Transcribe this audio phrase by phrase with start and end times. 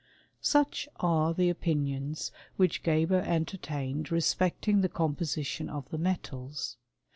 [0.01, 6.77] J Such are the opinions which Geber entertained re specting the composition of the metals.